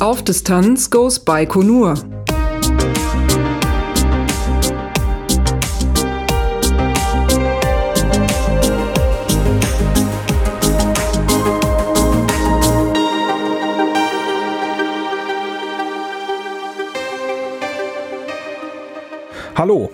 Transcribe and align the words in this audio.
Auf 0.00 0.24
Distanz 0.24 0.90
goes 0.90 1.20
Baikonur. 1.20 1.94
Hallo, 19.54 19.90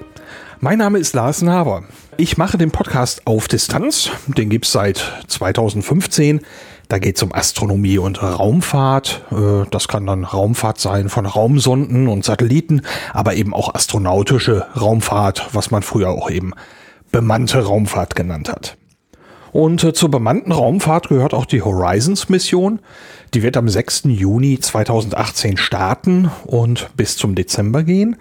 mein 0.61 0.79
Name 0.79 0.99
ist 0.99 1.13
Lars 1.13 1.43
Naber. 1.43 1.85
Ich 2.21 2.37
mache 2.37 2.59
den 2.59 2.73
Podcast 2.73 3.29
auf 3.29 3.47
Distanz. 3.47 4.11
Den 4.27 4.49
gibt 4.49 4.65
es 4.65 4.73
seit 4.73 5.23
2015. 5.29 6.41
Da 6.89 6.99
geht 6.99 7.15
es 7.15 7.23
um 7.23 7.33
Astronomie 7.33 7.99
und 7.99 8.21
Raumfahrt. 8.21 9.23
Äh, 9.31 9.71
das 9.71 9.87
kann 9.87 10.05
dann 10.05 10.25
Raumfahrt 10.25 10.81
sein 10.81 11.11
von 11.11 11.27
Raumsonden 11.27 12.09
und 12.09 12.25
Satelliten, 12.25 12.83
aber 13.13 13.35
eben 13.35 13.55
auch 13.55 13.73
astronautische 13.73 14.67
Raumfahrt, 14.75 15.51
was 15.53 15.71
man 15.71 15.83
früher 15.83 16.09
auch 16.09 16.29
eben 16.29 16.55
bemannte 17.13 17.65
Raumfahrt 17.65 18.17
genannt 18.17 18.49
hat. 18.49 18.77
Und 19.53 19.85
äh, 19.85 19.93
zur 19.93 20.11
bemannten 20.11 20.51
Raumfahrt 20.51 21.11
gehört 21.11 21.35
auch 21.35 21.47
die 21.47 21.63
Horizons-Mission. 21.63 22.81
Die 23.33 23.45
wird 23.45 23.57
am 23.57 23.69
6. 23.69 24.07
Juni 24.07 24.59
2018 24.59 25.57
starten 25.57 26.33
und 26.47 26.91
bis 26.97 27.17
zum 27.17 27.37
Dezember 27.37 27.85
gehen. 27.85 28.17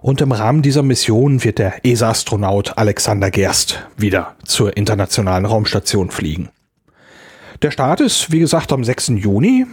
Und 0.00 0.20
im 0.20 0.32
Rahmen 0.32 0.62
dieser 0.62 0.82
Mission 0.82 1.42
wird 1.42 1.58
der 1.58 1.84
ESA-Astronaut 1.84 2.78
Alexander 2.78 3.30
Gerst 3.30 3.86
wieder 3.96 4.36
zur 4.44 4.76
internationalen 4.76 5.44
Raumstation 5.44 6.10
fliegen. 6.10 6.50
Der 7.62 7.72
Start 7.72 8.00
ist, 8.00 8.30
wie 8.30 8.38
gesagt, 8.38 8.72
am 8.72 8.84
6. 8.84 9.08
Juni 9.16 9.66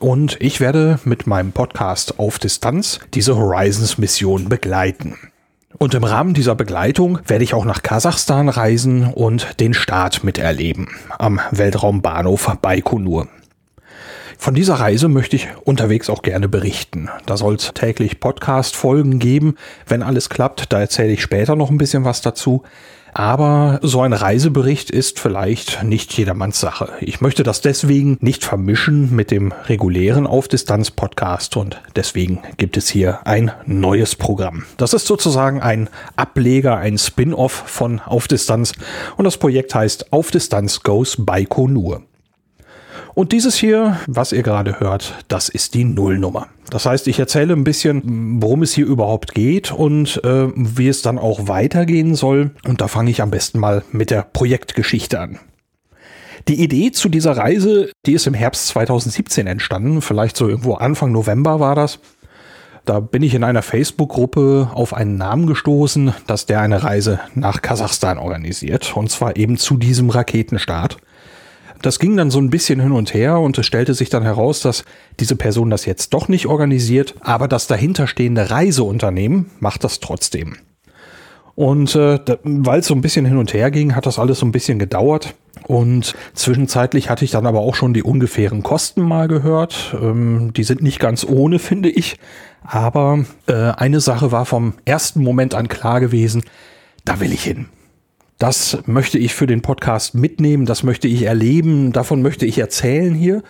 und 0.00 0.36
ich 0.40 0.60
werde 0.60 0.98
mit 1.04 1.28
meinem 1.28 1.52
Podcast 1.52 2.18
auf 2.18 2.40
Distanz 2.40 2.98
diese 3.14 3.36
Horizons-Mission 3.36 4.48
begleiten. 4.48 5.16
Und 5.78 5.94
im 5.94 6.02
Rahmen 6.02 6.34
dieser 6.34 6.56
Begleitung 6.56 7.20
werde 7.26 7.44
ich 7.44 7.54
auch 7.54 7.64
nach 7.64 7.82
Kasachstan 7.82 8.48
reisen 8.48 9.12
und 9.12 9.60
den 9.60 9.74
Start 9.74 10.24
miterleben 10.24 10.88
am 11.18 11.40
Weltraumbahnhof 11.52 12.56
Baikonur. 12.60 13.28
Von 14.40 14.54
dieser 14.54 14.74
Reise 14.74 15.08
möchte 15.08 15.34
ich 15.34 15.48
unterwegs 15.64 16.08
auch 16.08 16.22
gerne 16.22 16.48
berichten. 16.48 17.08
Da 17.26 17.36
soll 17.36 17.56
es 17.56 17.72
täglich 17.74 18.20
Podcast-Folgen 18.20 19.18
geben. 19.18 19.56
Wenn 19.86 20.02
alles 20.02 20.30
klappt, 20.30 20.72
da 20.72 20.80
erzähle 20.80 21.12
ich 21.12 21.22
später 21.22 21.56
noch 21.56 21.70
ein 21.70 21.76
bisschen 21.76 22.04
was 22.04 22.20
dazu. 22.22 22.62
Aber 23.12 23.80
so 23.82 24.00
ein 24.00 24.12
Reisebericht 24.12 24.90
ist 24.90 25.18
vielleicht 25.18 25.82
nicht 25.82 26.16
jedermanns 26.16 26.60
Sache. 26.60 26.92
Ich 27.00 27.20
möchte 27.20 27.42
das 27.42 27.62
deswegen 27.62 28.16
nicht 28.20 28.44
vermischen 28.44 29.14
mit 29.14 29.32
dem 29.32 29.52
regulären 29.66 30.26
Auf-Distanz-Podcast 30.26 31.56
und 31.56 31.80
deswegen 31.96 32.40
gibt 32.58 32.76
es 32.76 32.88
hier 32.88 33.26
ein 33.26 33.50
neues 33.66 34.14
Programm. 34.14 34.66
Das 34.76 34.94
ist 34.94 35.06
sozusagen 35.06 35.60
ein 35.60 35.90
Ableger, 36.14 36.76
ein 36.76 36.96
Spin-off 36.96 37.64
von 37.66 38.00
Auf 38.00 38.28
Distanz 38.28 38.72
und 39.16 39.24
das 39.24 39.36
Projekt 39.36 39.74
heißt 39.74 40.12
Auf 40.12 40.30
Distanz 40.30 40.84
Goes 40.84 41.16
Baikonur. 41.18 42.02
Und 43.18 43.32
dieses 43.32 43.56
hier, 43.56 43.98
was 44.06 44.30
ihr 44.30 44.44
gerade 44.44 44.78
hört, 44.78 45.24
das 45.26 45.48
ist 45.48 45.74
die 45.74 45.82
Nullnummer. 45.82 46.46
Das 46.70 46.86
heißt, 46.86 47.08
ich 47.08 47.18
erzähle 47.18 47.54
ein 47.54 47.64
bisschen, 47.64 48.40
worum 48.40 48.62
es 48.62 48.72
hier 48.72 48.86
überhaupt 48.86 49.34
geht 49.34 49.72
und 49.72 50.22
äh, 50.22 50.46
wie 50.54 50.86
es 50.86 51.02
dann 51.02 51.18
auch 51.18 51.48
weitergehen 51.48 52.14
soll. 52.14 52.52
Und 52.64 52.80
da 52.80 52.86
fange 52.86 53.10
ich 53.10 53.20
am 53.20 53.32
besten 53.32 53.58
mal 53.58 53.82
mit 53.90 54.12
der 54.12 54.22
Projektgeschichte 54.22 55.18
an. 55.18 55.40
Die 56.46 56.62
Idee 56.62 56.92
zu 56.92 57.08
dieser 57.08 57.36
Reise, 57.36 57.90
die 58.06 58.12
ist 58.12 58.28
im 58.28 58.34
Herbst 58.34 58.68
2017 58.68 59.48
entstanden, 59.48 60.00
vielleicht 60.00 60.36
so 60.36 60.48
irgendwo 60.48 60.74
Anfang 60.74 61.10
November 61.10 61.58
war 61.58 61.74
das. 61.74 61.98
Da 62.84 63.00
bin 63.00 63.24
ich 63.24 63.34
in 63.34 63.42
einer 63.42 63.62
Facebook-Gruppe 63.62 64.70
auf 64.72 64.94
einen 64.94 65.16
Namen 65.16 65.48
gestoßen, 65.48 66.14
dass 66.28 66.46
der 66.46 66.60
eine 66.60 66.84
Reise 66.84 67.18
nach 67.34 67.62
Kasachstan 67.62 68.16
organisiert. 68.16 68.96
Und 68.96 69.10
zwar 69.10 69.36
eben 69.36 69.56
zu 69.56 69.76
diesem 69.76 70.08
Raketenstart. 70.08 70.98
Das 71.82 71.98
ging 71.98 72.16
dann 72.16 72.30
so 72.30 72.40
ein 72.40 72.50
bisschen 72.50 72.80
hin 72.80 72.92
und 72.92 73.14
her 73.14 73.38
und 73.38 73.56
es 73.58 73.66
stellte 73.66 73.94
sich 73.94 74.10
dann 74.10 74.22
heraus, 74.22 74.60
dass 74.60 74.84
diese 75.20 75.36
Person 75.36 75.70
das 75.70 75.84
jetzt 75.86 76.12
doch 76.12 76.28
nicht 76.28 76.46
organisiert, 76.46 77.14
aber 77.20 77.48
das 77.48 77.66
dahinterstehende 77.66 78.50
Reiseunternehmen 78.50 79.50
macht 79.60 79.84
das 79.84 80.00
trotzdem. 80.00 80.56
Und 81.58 81.96
äh, 81.96 82.20
weil 82.44 82.78
es 82.78 82.86
so 82.86 82.94
ein 82.94 83.00
bisschen 83.00 83.24
hin 83.24 83.36
und 83.36 83.52
her 83.52 83.72
ging, 83.72 83.96
hat 83.96 84.06
das 84.06 84.20
alles 84.20 84.38
so 84.38 84.46
ein 84.46 84.52
bisschen 84.52 84.78
gedauert. 84.78 85.34
Und 85.66 86.14
zwischenzeitlich 86.32 87.10
hatte 87.10 87.24
ich 87.24 87.32
dann 87.32 87.46
aber 87.46 87.58
auch 87.58 87.74
schon 87.74 87.94
die 87.94 88.04
ungefähren 88.04 88.62
Kosten 88.62 89.02
mal 89.02 89.26
gehört. 89.26 89.96
Ähm, 90.00 90.52
die 90.52 90.62
sind 90.62 90.82
nicht 90.82 91.00
ganz 91.00 91.24
ohne, 91.24 91.58
finde 91.58 91.90
ich. 91.90 92.16
Aber 92.62 93.24
äh, 93.48 93.54
eine 93.54 93.98
Sache 93.98 94.30
war 94.30 94.46
vom 94.46 94.74
ersten 94.84 95.20
Moment 95.20 95.56
an 95.56 95.66
klar 95.66 95.98
gewesen, 95.98 96.44
da 97.04 97.18
will 97.18 97.32
ich 97.32 97.42
hin. 97.42 97.66
Das 98.38 98.78
möchte 98.86 99.18
ich 99.18 99.34
für 99.34 99.48
den 99.48 99.62
Podcast 99.62 100.14
mitnehmen, 100.14 100.64
das 100.64 100.84
möchte 100.84 101.08
ich 101.08 101.22
erleben, 101.22 101.92
davon 101.92 102.22
möchte 102.22 102.46
ich 102.46 102.58
erzählen 102.58 103.12
hier. 103.12 103.42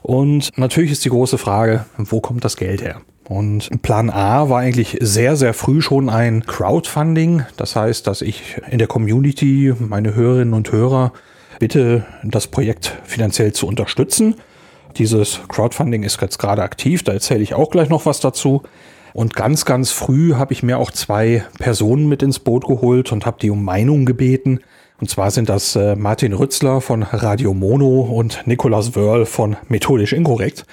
Und 0.00 0.56
natürlich 0.56 0.92
ist 0.92 1.04
die 1.04 1.10
große 1.10 1.36
Frage, 1.36 1.84
wo 1.98 2.22
kommt 2.22 2.42
das 2.42 2.56
Geld 2.56 2.80
her? 2.80 3.02
Und 3.28 3.68
Plan 3.82 4.08
A 4.08 4.48
war 4.48 4.60
eigentlich 4.60 4.96
sehr, 5.00 5.36
sehr 5.36 5.52
früh 5.52 5.82
schon 5.82 6.08
ein 6.08 6.46
Crowdfunding. 6.46 7.44
Das 7.58 7.76
heißt, 7.76 8.06
dass 8.06 8.22
ich 8.22 8.56
in 8.70 8.78
der 8.78 8.88
Community 8.88 9.74
meine 9.78 10.14
Hörerinnen 10.14 10.54
und 10.54 10.72
Hörer 10.72 11.12
bitte, 11.58 12.06
das 12.24 12.46
Projekt 12.46 12.96
finanziell 13.04 13.52
zu 13.52 13.66
unterstützen. 13.66 14.36
Dieses 14.96 15.40
Crowdfunding 15.48 16.02
ist 16.02 16.20
jetzt 16.20 16.38
gerade 16.38 16.62
aktiv, 16.62 17.04
da 17.04 17.12
erzähle 17.12 17.42
ich 17.42 17.54
auch 17.54 17.70
gleich 17.70 17.90
noch 17.90 18.06
was 18.06 18.20
dazu. 18.20 18.62
Und 19.12 19.34
ganz, 19.34 19.64
ganz 19.64 19.90
früh 19.90 20.34
habe 20.34 20.52
ich 20.52 20.62
mir 20.62 20.78
auch 20.78 20.90
zwei 20.90 21.44
Personen 21.58 22.08
mit 22.08 22.22
ins 22.22 22.38
Boot 22.38 22.66
geholt 22.66 23.12
und 23.12 23.26
habe 23.26 23.38
die 23.40 23.50
um 23.50 23.64
Meinung 23.64 24.04
gebeten. 24.04 24.60
Und 25.00 25.08
zwar 25.08 25.30
sind 25.30 25.48
das 25.48 25.76
äh, 25.76 25.96
Martin 25.96 26.32
Rützler 26.32 26.80
von 26.80 27.02
Radio 27.02 27.54
Mono 27.54 28.00
und 28.00 28.46
Nicolas 28.46 28.94
Wörl 28.94 29.24
von 29.24 29.56
Methodisch 29.68 30.12
Inkorrekt. 30.12 30.66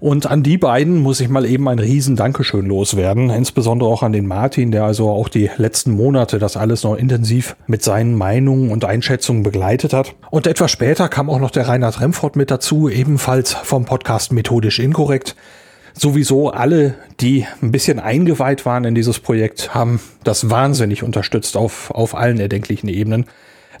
Und 0.00 0.26
an 0.26 0.42
die 0.42 0.56
beiden 0.56 0.98
muss 0.98 1.20
ich 1.20 1.28
mal 1.28 1.44
eben 1.44 1.68
ein 1.68 1.78
riesen 1.78 2.16
Dankeschön 2.16 2.64
loswerden. 2.64 3.28
Insbesondere 3.28 3.90
auch 3.90 4.02
an 4.02 4.12
den 4.12 4.26
Martin, 4.26 4.70
der 4.70 4.84
also 4.84 5.10
auch 5.10 5.28
die 5.28 5.50
letzten 5.58 5.92
Monate 5.92 6.38
das 6.38 6.56
alles 6.56 6.84
noch 6.84 6.96
intensiv 6.96 7.54
mit 7.66 7.82
seinen 7.82 8.14
Meinungen 8.14 8.70
und 8.70 8.86
Einschätzungen 8.86 9.42
begleitet 9.42 9.92
hat. 9.92 10.14
Und 10.30 10.46
etwas 10.46 10.70
später 10.70 11.10
kam 11.10 11.28
auch 11.28 11.38
noch 11.38 11.50
der 11.50 11.68
Reinhard 11.68 12.00
Remford 12.00 12.34
mit 12.34 12.50
dazu, 12.50 12.88
ebenfalls 12.88 13.52
vom 13.52 13.84
Podcast 13.84 14.32
Methodisch 14.32 14.78
Inkorrekt 14.78 15.36
sowieso 15.94 16.50
alle, 16.50 16.94
die 17.20 17.46
ein 17.62 17.72
bisschen 17.72 17.98
eingeweiht 17.98 18.66
waren 18.66 18.84
in 18.84 18.94
dieses 18.94 19.18
Projekt, 19.18 19.74
haben 19.74 20.00
das 20.24 20.50
wahnsinnig 20.50 21.02
unterstützt 21.02 21.56
auf, 21.56 21.90
auf 21.90 22.14
allen 22.14 22.38
erdenklichen 22.38 22.88
Ebenen. 22.88 23.26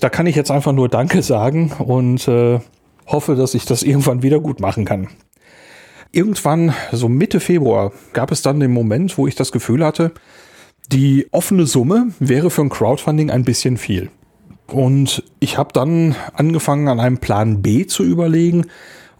Da 0.00 0.08
kann 0.08 0.26
ich 0.26 0.36
jetzt 0.36 0.50
einfach 0.50 0.72
nur 0.72 0.88
Danke 0.88 1.22
sagen 1.22 1.72
und 1.78 2.26
äh, 2.28 2.60
hoffe, 3.06 3.34
dass 3.36 3.54
ich 3.54 3.64
das 3.64 3.82
irgendwann 3.82 4.22
wieder 4.22 4.40
gut 4.40 4.60
machen 4.60 4.84
kann. 4.84 5.08
Irgendwann, 6.12 6.74
so 6.90 7.08
Mitte 7.08 7.38
Februar, 7.38 7.92
gab 8.12 8.32
es 8.32 8.42
dann 8.42 8.58
den 8.58 8.72
Moment, 8.72 9.16
wo 9.16 9.28
ich 9.28 9.36
das 9.36 9.52
Gefühl 9.52 9.84
hatte, 9.84 10.12
die 10.90 11.28
offene 11.30 11.66
Summe 11.66 12.08
wäre 12.18 12.50
für 12.50 12.62
ein 12.62 12.68
Crowdfunding 12.68 13.30
ein 13.30 13.44
bisschen 13.44 13.76
viel. 13.76 14.10
Und 14.66 15.22
ich 15.38 15.58
habe 15.58 15.72
dann 15.72 16.16
angefangen, 16.32 16.88
an 16.88 17.00
einem 17.00 17.18
Plan 17.18 17.62
B 17.62 17.86
zu 17.86 18.02
überlegen, 18.02 18.66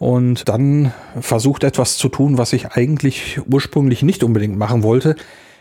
und 0.01 0.49
dann 0.49 0.93
versucht 1.21 1.63
etwas 1.63 1.99
zu 1.99 2.09
tun, 2.09 2.39
was 2.39 2.55
ich 2.55 2.69
eigentlich 2.73 3.39
ursprünglich 3.49 4.03
nicht 4.03 4.25
unbedingt 4.25 4.57
machen 4.57 4.83
wollte. 4.83 5.15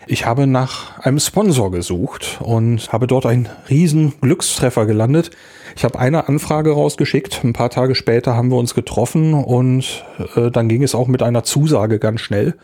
Ich 0.08 0.26
habe 0.26 0.48
nach 0.48 0.98
einem 1.00 1.20
Sponsor 1.20 1.72
gesucht 1.72 2.40
und 2.42 2.92
habe 2.92 3.06
dort 3.06 3.26
einen 3.26 3.50
riesen 3.70 4.14
Glückstreffer 4.22 4.86
gelandet. 4.86 5.30
Ich 5.76 5.84
habe 5.84 6.00
eine 6.00 6.30
Anfrage 6.30 6.72
rausgeschickt. 6.72 7.44
Ein 7.44 7.52
paar 7.52 7.70
Tage 7.70 7.96
später 7.96 8.36
haben 8.36 8.50
wir 8.50 8.58
uns 8.58 8.74
getroffen 8.74 9.34
und 9.34 10.06
äh, 10.36 10.50
dann 10.50 10.70
ging 10.70 10.84
es 10.84 10.96
auch 10.96 11.08
mit 11.08 11.22
einer 11.22 11.44
Zusage 11.44 12.00
ganz 12.00 12.22
schnell. 12.22 12.56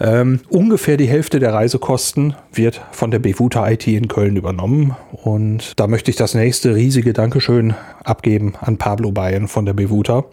Ähm, 0.00 0.38
ungefähr 0.48 0.96
die 0.96 1.08
Hälfte 1.08 1.40
der 1.40 1.52
Reisekosten 1.52 2.36
wird 2.52 2.80
von 2.92 3.10
der 3.10 3.18
Bevuta 3.18 3.68
IT 3.68 3.88
in 3.88 4.06
Köln 4.06 4.36
übernommen. 4.36 4.94
Und 5.10 5.72
da 5.80 5.88
möchte 5.88 6.12
ich 6.12 6.16
das 6.16 6.34
nächste 6.34 6.76
riesige 6.76 7.12
Dankeschön 7.12 7.74
abgeben 8.04 8.54
an 8.60 8.78
Pablo 8.78 9.10
Bayern 9.10 9.48
von 9.48 9.66
der 9.66 9.74
Bevuta. 9.74 10.24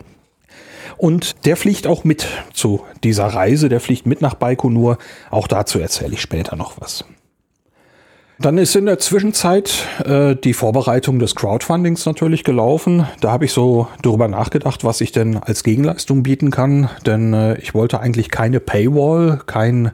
Und 0.97 1.45
der 1.45 1.57
fliegt 1.57 1.87
auch 1.87 2.03
mit 2.03 2.27
zu 2.53 2.81
dieser 3.03 3.27
Reise, 3.27 3.69
der 3.69 3.79
fliegt 3.79 4.05
mit 4.05 4.21
nach 4.21 4.35
Baikonur. 4.35 4.97
Auch 5.31 5.47
dazu 5.47 5.79
erzähle 5.79 6.13
ich 6.13 6.21
später 6.21 6.55
noch 6.55 6.79
was. 6.79 7.05
Dann 8.37 8.57
ist 8.57 8.75
in 8.75 8.85
der 8.85 8.99
Zwischenzeit 8.99 9.85
äh, 10.03 10.35
die 10.35 10.53
Vorbereitung 10.53 11.19
des 11.19 11.35
Crowdfundings 11.35 12.05
natürlich 12.05 12.43
gelaufen. 12.43 13.07
Da 13.21 13.31
habe 13.31 13.45
ich 13.45 13.53
so 13.53 13.87
darüber 14.01 14.27
nachgedacht, 14.27 14.83
was 14.83 14.99
ich 14.99 15.13
denn 15.13 15.37
als 15.37 15.63
Gegenleistung 15.63 16.23
bieten 16.23 16.51
kann. 16.51 16.89
Denn 17.05 17.33
äh, 17.33 17.57
ich 17.59 17.73
wollte 17.73 18.01
eigentlich 18.01 18.29
keine 18.29 18.59
Paywall, 18.59 19.39
kein, 19.45 19.91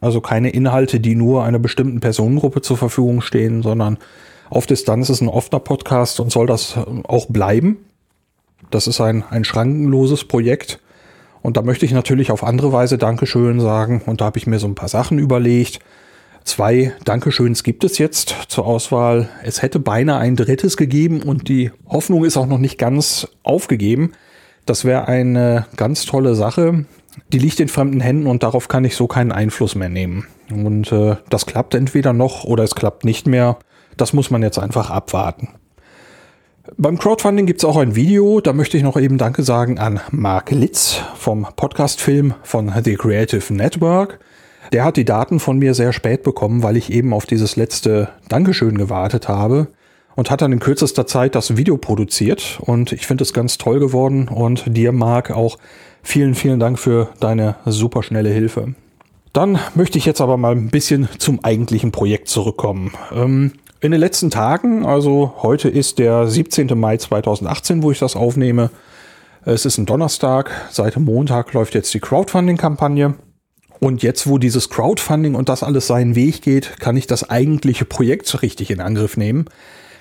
also 0.00 0.20
keine 0.20 0.50
Inhalte, 0.50 0.98
die 0.98 1.14
nur 1.14 1.44
einer 1.44 1.60
bestimmten 1.60 2.00
Personengruppe 2.00 2.60
zur 2.60 2.76
Verfügung 2.76 3.20
stehen, 3.20 3.62
sondern 3.62 3.98
auf 4.50 4.66
Distanz 4.66 5.08
ist 5.08 5.20
ein 5.20 5.28
offener 5.28 5.60
Podcast 5.60 6.18
und 6.18 6.32
soll 6.32 6.46
das 6.46 6.76
äh, 6.76 6.84
auch 7.04 7.26
bleiben. 7.26 7.78
Das 8.70 8.86
ist 8.86 9.00
ein, 9.00 9.24
ein 9.30 9.44
schrankenloses 9.44 10.24
Projekt. 10.24 10.80
Und 11.42 11.56
da 11.56 11.62
möchte 11.62 11.86
ich 11.86 11.92
natürlich 11.92 12.32
auf 12.32 12.42
andere 12.42 12.72
Weise 12.72 12.98
Dankeschön 12.98 13.60
sagen. 13.60 14.02
Und 14.04 14.20
da 14.20 14.26
habe 14.26 14.38
ich 14.38 14.46
mir 14.46 14.58
so 14.58 14.66
ein 14.66 14.74
paar 14.74 14.88
Sachen 14.88 15.18
überlegt. 15.18 15.78
Zwei 16.44 16.92
Dankeschöns 17.04 17.62
gibt 17.62 17.82
es 17.84 17.98
jetzt 17.98 18.34
zur 18.48 18.66
Auswahl. 18.66 19.28
Es 19.42 19.62
hätte 19.62 19.80
beinahe 19.80 20.18
ein 20.18 20.36
drittes 20.36 20.76
gegeben 20.76 21.22
und 21.22 21.48
die 21.48 21.72
Hoffnung 21.88 22.24
ist 22.24 22.36
auch 22.36 22.46
noch 22.46 22.58
nicht 22.58 22.78
ganz 22.78 23.28
aufgegeben. 23.42 24.12
Das 24.64 24.84
wäre 24.84 25.08
eine 25.08 25.66
ganz 25.76 26.04
tolle 26.04 26.34
Sache. 26.34 26.84
Die 27.32 27.38
liegt 27.38 27.58
in 27.60 27.68
fremden 27.68 28.00
Händen 28.00 28.26
und 28.26 28.42
darauf 28.42 28.68
kann 28.68 28.84
ich 28.84 28.94
so 28.94 29.06
keinen 29.06 29.32
Einfluss 29.32 29.74
mehr 29.74 29.88
nehmen. 29.88 30.26
Und 30.50 30.92
äh, 30.92 31.16
das 31.30 31.46
klappt 31.46 31.74
entweder 31.74 32.12
noch 32.12 32.44
oder 32.44 32.62
es 32.62 32.74
klappt 32.74 33.04
nicht 33.04 33.26
mehr. 33.26 33.58
Das 33.96 34.12
muss 34.12 34.30
man 34.30 34.42
jetzt 34.42 34.58
einfach 34.58 34.90
abwarten. 34.90 35.48
Beim 36.76 36.98
Crowdfunding 36.98 37.46
gibt 37.46 37.60
es 37.60 37.64
auch 37.64 37.76
ein 37.76 37.94
Video. 37.94 38.40
Da 38.40 38.52
möchte 38.52 38.76
ich 38.76 38.82
noch 38.82 38.98
eben 38.98 39.18
Danke 39.18 39.44
sagen 39.44 39.78
an 39.78 40.00
Mark 40.10 40.50
Litz 40.50 41.00
vom 41.14 41.46
Podcastfilm 41.54 42.34
von 42.42 42.72
The 42.84 42.96
Creative 42.96 43.54
Network. 43.54 44.18
Der 44.72 44.84
hat 44.84 44.96
die 44.96 45.04
Daten 45.04 45.38
von 45.38 45.58
mir 45.58 45.74
sehr 45.74 45.92
spät 45.92 46.24
bekommen, 46.24 46.64
weil 46.64 46.76
ich 46.76 46.92
eben 46.92 47.12
auf 47.12 47.24
dieses 47.24 47.54
letzte 47.54 48.08
Dankeschön 48.28 48.78
gewartet 48.78 49.28
habe 49.28 49.68
und 50.16 50.30
hat 50.30 50.42
dann 50.42 50.50
in 50.50 50.58
kürzester 50.58 51.06
Zeit 51.06 51.36
das 51.36 51.56
Video 51.56 51.76
produziert 51.76 52.58
und 52.60 52.90
ich 52.90 53.06
finde 53.06 53.22
es 53.22 53.32
ganz 53.32 53.58
toll 53.58 53.78
geworden 53.78 54.26
und 54.28 54.64
dir, 54.66 54.90
Marc, 54.90 55.30
auch 55.30 55.58
vielen, 56.02 56.34
vielen 56.34 56.58
Dank 56.58 56.80
für 56.80 57.10
deine 57.20 57.56
super 57.64 58.02
schnelle 58.02 58.30
Hilfe. 58.30 58.74
Dann 59.32 59.58
möchte 59.74 59.98
ich 59.98 60.06
jetzt 60.06 60.20
aber 60.20 60.36
mal 60.36 60.52
ein 60.52 60.70
bisschen 60.70 61.08
zum 61.18 61.44
eigentlichen 61.44 61.92
Projekt 61.92 62.28
zurückkommen. 62.28 62.92
Ähm, 63.14 63.52
in 63.86 63.92
den 63.92 64.00
letzten 64.00 64.30
Tagen, 64.30 64.84
also 64.84 65.34
heute 65.42 65.68
ist 65.68 66.00
der 66.00 66.26
17. 66.26 66.76
Mai 66.76 66.96
2018, 66.96 67.84
wo 67.84 67.92
ich 67.92 68.00
das 68.00 68.16
aufnehme. 68.16 68.70
Es 69.44 69.64
ist 69.64 69.78
ein 69.78 69.86
Donnerstag, 69.86 70.50
seit 70.72 70.96
Montag 70.96 71.52
läuft 71.52 71.74
jetzt 71.74 71.94
die 71.94 72.00
Crowdfunding-Kampagne. 72.00 73.14
Und 73.78 74.02
jetzt, 74.02 74.26
wo 74.26 74.38
dieses 74.38 74.70
Crowdfunding 74.70 75.36
und 75.36 75.48
das 75.48 75.62
alles 75.62 75.86
seinen 75.86 76.16
Weg 76.16 76.42
geht, 76.42 76.80
kann 76.80 76.96
ich 76.96 77.06
das 77.06 77.30
eigentliche 77.30 77.84
Projekt 77.84 78.42
richtig 78.42 78.72
in 78.72 78.80
Angriff 78.80 79.16
nehmen. 79.16 79.44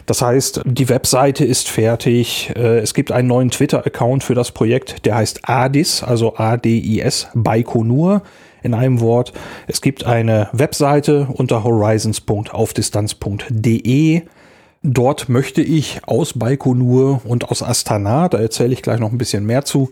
Das 0.05 0.21
heißt, 0.21 0.61
die 0.65 0.89
Webseite 0.89 1.45
ist 1.45 1.67
fertig. 1.67 2.51
Äh, 2.55 2.77
es 2.79 2.93
gibt 2.93 3.11
einen 3.11 3.27
neuen 3.27 3.49
Twitter-Account 3.49 4.23
für 4.23 4.35
das 4.35 4.51
Projekt, 4.51 5.05
der 5.05 5.15
heißt 5.15 5.49
ADIS, 5.49 6.03
also 6.03 6.37
A-D-I-S, 6.37 7.29
Baikonur 7.33 8.21
in 8.61 8.73
einem 8.73 8.99
Wort. 8.99 9.31
Es 9.67 9.79
gibt 9.81 10.05
eine 10.05 10.49
Webseite 10.51 11.29
unter 11.31 11.63
horizons.aufdistanz.de. 11.63 14.21
Dort 14.83 15.29
möchte 15.29 15.61
ich 15.61 16.01
aus 16.05 16.37
Baikonur 16.37 17.21
und 17.23 17.49
aus 17.49 17.63
Astana, 17.63 18.27
da 18.29 18.37
erzähle 18.37 18.73
ich 18.73 18.83
gleich 18.83 18.99
noch 18.99 19.11
ein 19.11 19.17
bisschen 19.17 19.43
mehr 19.45 19.65
zu, 19.65 19.91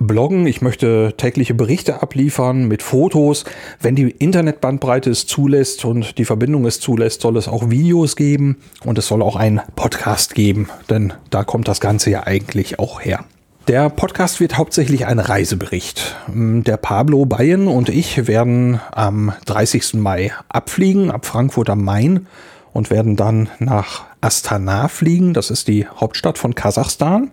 bloggen. 0.00 0.46
Ich 0.46 0.62
möchte 0.62 1.14
tägliche 1.16 1.54
Berichte 1.54 2.02
abliefern 2.02 2.66
mit 2.66 2.82
Fotos. 2.82 3.44
Wenn 3.80 3.94
die 3.94 4.10
Internetbandbreite 4.10 5.10
es 5.10 5.26
zulässt 5.26 5.84
und 5.84 6.18
die 6.18 6.24
Verbindung 6.24 6.66
es 6.66 6.80
zulässt, 6.80 7.20
soll 7.20 7.36
es 7.36 7.46
auch 7.46 7.70
Videos 7.70 8.16
geben 8.16 8.56
und 8.84 8.98
es 8.98 9.06
soll 9.06 9.22
auch 9.22 9.36
einen 9.36 9.60
Podcast 9.76 10.34
geben, 10.34 10.68
denn 10.88 11.12
da 11.30 11.44
kommt 11.44 11.68
das 11.68 11.80
Ganze 11.80 12.10
ja 12.10 12.26
eigentlich 12.26 12.78
auch 12.78 13.00
her. 13.00 13.24
Der 13.68 13.90
Podcast 13.90 14.40
wird 14.40 14.56
hauptsächlich 14.56 15.06
ein 15.06 15.18
Reisebericht. 15.18 16.16
Der 16.26 16.76
Pablo 16.78 17.26
Bayen 17.26 17.68
und 17.68 17.88
ich 17.88 18.26
werden 18.26 18.80
am 18.90 19.32
30. 19.46 19.94
Mai 19.94 20.32
abfliegen, 20.48 21.10
ab 21.10 21.26
Frankfurt 21.26 21.70
am 21.70 21.84
Main 21.84 22.26
und 22.72 22.90
werden 22.90 23.16
dann 23.16 23.48
nach 23.58 24.04
Astana 24.22 24.88
fliegen. 24.88 25.34
Das 25.34 25.50
ist 25.50 25.68
die 25.68 25.86
Hauptstadt 25.86 26.38
von 26.38 26.54
Kasachstan. 26.54 27.30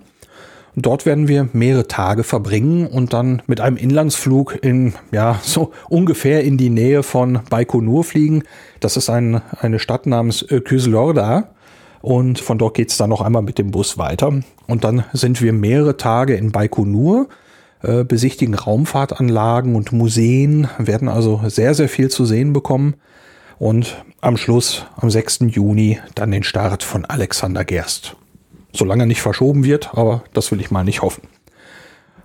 Dort 0.79 1.07
werden 1.07 1.27
wir 1.27 1.49
mehrere 1.53 1.87
Tage 1.87 2.23
verbringen 2.23 2.85
und 2.85 3.11
dann 3.11 3.41
mit 3.47 3.59
einem 3.61 3.77
Inlandsflug 3.77 4.63
in, 4.63 4.93
ja, 5.11 5.39
so 5.41 5.71
ungefähr 5.89 6.43
in 6.43 6.57
die 6.57 6.69
Nähe 6.69 7.01
von 7.01 7.39
Baikonur 7.49 8.03
fliegen. 8.03 8.43
Das 8.79 8.95
ist 8.95 9.09
ein, 9.09 9.41
eine 9.59 9.79
Stadt 9.79 10.05
namens 10.05 10.45
Kyslorda. 10.47 11.49
Und 12.01 12.37
von 12.37 12.59
dort 12.59 12.75
geht 12.75 12.91
es 12.91 12.97
dann 12.97 13.09
noch 13.09 13.21
einmal 13.21 13.41
mit 13.41 13.57
dem 13.57 13.71
Bus 13.71 13.97
weiter. 13.97 14.31
Und 14.67 14.83
dann 14.83 15.03
sind 15.13 15.41
wir 15.41 15.51
mehrere 15.51 15.97
Tage 15.97 16.35
in 16.35 16.51
Baikonur, 16.51 17.27
äh, 17.81 18.03
besichtigen 18.03 18.53
Raumfahrtanlagen 18.53 19.73
und 19.73 19.91
Museen, 19.93 20.67
werden 20.77 21.09
also 21.09 21.41
sehr, 21.47 21.73
sehr 21.73 21.89
viel 21.89 22.09
zu 22.09 22.23
sehen 22.23 22.53
bekommen. 22.53 22.97
Und 23.57 24.05
am 24.21 24.37
Schluss, 24.37 24.85
am 24.95 25.09
6. 25.09 25.39
Juni, 25.47 25.97
dann 26.13 26.29
den 26.29 26.43
Start 26.43 26.83
von 26.83 27.03
Alexander 27.03 27.65
Gerst 27.65 28.15
solange 28.73 29.07
nicht 29.07 29.21
verschoben 29.21 29.63
wird, 29.63 29.91
aber 29.93 30.23
das 30.33 30.51
will 30.51 30.61
ich 30.61 30.71
mal 30.71 30.83
nicht 30.83 31.01
hoffen. 31.01 31.23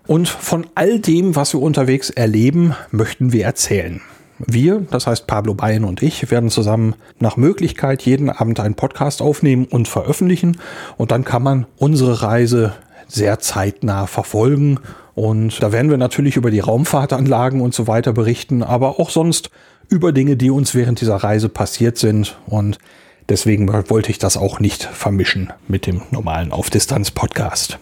Und 0.07 0.29
von 0.29 0.67
all 0.75 0.99
dem, 0.99 1.37
was 1.37 1.53
wir 1.55 1.63
unterwegs 1.63 2.11
erleben, 2.11 2.75
möchten 2.91 3.33
wir 3.33 3.45
erzählen. 3.45 4.01
Wir, 4.39 4.85
das 4.91 5.07
heißt 5.07 5.29
Pablo 5.29 5.55
Bayen 5.55 5.85
und 5.85 6.03
ich, 6.03 6.31
werden 6.31 6.51
zusammen 6.51 6.97
nach 7.21 7.37
Möglichkeit 7.37 8.03
jeden 8.03 8.29
Abend 8.29 8.59
einen 8.59 8.75
Podcast 8.75 9.23
aufnehmen 9.23 9.67
und 9.67 9.87
veröffentlichen. 9.87 10.59
Und 10.97 11.13
dann 11.13 11.25
kann 11.25 11.45
man 11.45 11.67
unsere 11.77 12.23
Reise 12.23 12.73
sehr 13.07 13.39
zeitnah 13.39 14.09
verfolgen. 14.09 14.81
Und 15.15 15.63
da 15.63 15.71
werden 15.71 15.91
wir 15.91 15.99
natürlich 15.99 16.37
über 16.37 16.51
die 16.51 16.61
Raumfahrtanlagen 16.61 17.61
und 17.61 17.75
so 17.75 17.87
weiter 17.87 18.13
berichten, 18.13 18.65
aber 18.65 18.99
auch 18.99 19.11
sonst 19.11 19.51
über 19.89 20.13
Dinge, 20.13 20.37
die 20.37 20.51
uns 20.51 20.75
während 20.75 21.01
dieser 21.01 21.17
Reise 21.17 21.49
passiert 21.49 21.99
sind. 21.99 22.37
Und 22.47 22.79
Deswegen 23.29 23.73
wollte 23.91 24.11
ich 24.11 24.19
das 24.19 24.37
auch 24.37 24.61
nicht 24.61 24.85
vermischen 24.85 25.53
mit 25.69 25.87
dem 25.87 26.03
normalen 26.11 26.53
Auf-Distanz-Podcast. 26.53 27.79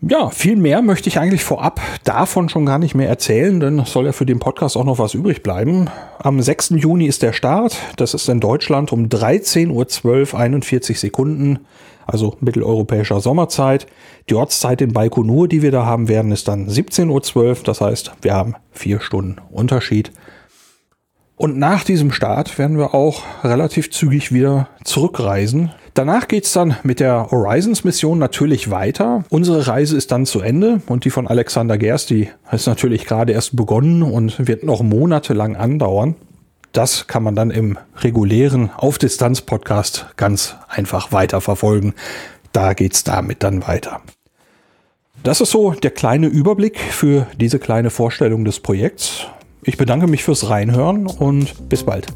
Ja, 0.00 0.30
viel 0.30 0.54
mehr 0.54 0.80
möchte 0.80 1.08
ich 1.08 1.18
eigentlich 1.18 1.42
vorab 1.42 1.80
davon 2.04 2.48
schon 2.48 2.64
gar 2.64 2.78
nicht 2.78 2.94
mehr 2.94 3.08
erzählen, 3.08 3.58
denn 3.58 3.84
soll 3.84 4.06
ja 4.06 4.12
für 4.12 4.26
den 4.26 4.38
Podcast 4.38 4.76
auch 4.76 4.84
noch 4.84 5.00
was 5.00 5.14
übrig 5.14 5.42
bleiben. 5.42 5.90
Am 6.20 6.40
6. 6.40 6.74
Juni 6.76 7.06
ist 7.06 7.22
der 7.22 7.32
Start. 7.32 7.76
Das 7.96 8.14
ist 8.14 8.28
in 8.28 8.38
Deutschland 8.38 8.92
um 8.92 9.06
13.12 9.06 10.32
Uhr 10.34 10.38
41 10.38 11.00
Sekunden, 11.00 11.58
also 12.06 12.36
mitteleuropäischer 12.40 13.20
Sommerzeit. 13.20 13.88
Die 14.30 14.36
Ortszeit 14.36 14.80
in 14.82 14.92
Baikonur, 14.92 15.48
die 15.48 15.62
wir 15.62 15.72
da 15.72 15.84
haben 15.84 16.06
werden, 16.06 16.30
ist 16.30 16.46
dann 16.46 16.68
17.12 16.68 17.36
Uhr. 17.36 17.56
Das 17.64 17.80
heißt, 17.80 18.12
wir 18.22 18.34
haben 18.34 18.54
vier 18.70 19.00
Stunden 19.00 19.38
Unterschied. 19.50 20.12
Und 21.38 21.56
nach 21.56 21.84
diesem 21.84 22.10
Start 22.10 22.58
werden 22.58 22.78
wir 22.78 22.94
auch 22.94 23.22
relativ 23.44 23.92
zügig 23.92 24.32
wieder 24.32 24.68
zurückreisen. 24.82 25.70
Danach 25.94 26.26
geht's 26.26 26.52
dann 26.52 26.76
mit 26.82 26.98
der 26.98 27.30
Horizons-Mission 27.30 28.18
natürlich 28.18 28.72
weiter. 28.72 29.24
Unsere 29.30 29.68
Reise 29.68 29.96
ist 29.96 30.10
dann 30.10 30.26
zu 30.26 30.40
Ende 30.40 30.82
und 30.88 31.04
die 31.04 31.10
von 31.10 31.28
Alexander 31.28 31.78
Gerst, 31.78 32.10
die 32.10 32.28
ist 32.50 32.66
natürlich 32.66 33.06
gerade 33.06 33.32
erst 33.32 33.54
begonnen 33.54 34.02
und 34.02 34.48
wird 34.48 34.64
noch 34.64 34.82
monatelang 34.82 35.54
andauern. 35.54 36.16
Das 36.72 37.06
kann 37.06 37.22
man 37.22 37.36
dann 37.36 37.52
im 37.52 37.78
regulären 37.98 38.70
Auf-Distanz-Podcast 38.76 40.06
ganz 40.16 40.56
einfach 40.68 41.12
weiterverfolgen. 41.12 41.94
Da 42.52 42.74
geht's 42.74 43.04
damit 43.04 43.44
dann 43.44 43.64
weiter. 43.66 44.00
Das 45.22 45.40
ist 45.40 45.52
so 45.52 45.70
der 45.70 45.92
kleine 45.92 46.26
Überblick 46.26 46.78
für 46.78 47.28
diese 47.40 47.60
kleine 47.60 47.90
Vorstellung 47.90 48.44
des 48.44 48.58
Projekts. 48.58 49.28
Ich 49.62 49.76
bedanke 49.76 50.06
mich 50.06 50.24
fürs 50.24 50.48
Reinhören 50.48 51.06
und 51.06 51.68
bis 51.68 51.84
bald. 51.84 52.06